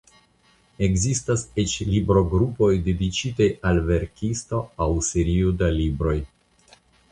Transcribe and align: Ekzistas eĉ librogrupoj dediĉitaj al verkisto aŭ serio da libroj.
Ekzistas 0.85 1.43
eĉ 1.63 1.75
librogrupoj 1.89 2.71
dediĉitaj 2.89 3.49
al 3.73 3.83
verkisto 3.91 4.65
aŭ 4.87 4.91
serio 5.11 5.55
da 5.63 5.73
libroj. 5.79 6.19